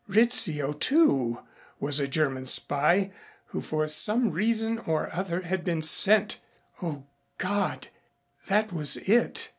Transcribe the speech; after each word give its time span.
Rizzio, 0.09 0.73
too, 0.73 1.43
was 1.79 1.99
a 1.99 2.07
German 2.07 2.47
spy 2.47 3.11
who 3.49 3.61
for 3.61 3.87
some 3.87 4.31
reason 4.31 4.79
or 4.79 5.13
other 5.13 5.41
had 5.41 5.63
been 5.63 5.83
sent 5.83 6.39
O 6.81 7.05
God 7.37 7.89
that 8.47 8.73
was 8.73 8.97
it. 8.97 9.49